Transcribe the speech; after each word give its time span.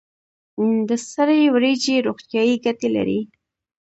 د 0.87 0.89
سرې 1.11 1.39
وریجې 1.53 1.95
روغتیایی 2.07 2.55
ګټې 2.65 2.89
لري. 2.95 3.19